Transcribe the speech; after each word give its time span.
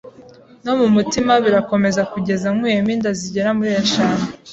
no 0.65 0.73
mu 0.79 0.87
mutima.birakomeza 0.95 2.01
kugeza 2.11 2.47
nkuyemo 2.55 2.89
inda 2.95 3.11
zigera 3.19 3.49
muri 3.57 3.71
eshanu. 3.83 4.23